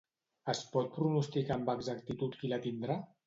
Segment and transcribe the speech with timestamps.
[0.53, 2.97] Es pot pronosticar amb exactitud qui la tindrà?